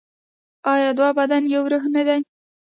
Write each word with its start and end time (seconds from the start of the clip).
آیا 0.73 0.89
دوه 0.97 1.11
بدن 1.19 1.43
یو 1.53 1.63
روح 1.71 1.83
نه 1.95 2.01
دي؟ 2.07 2.17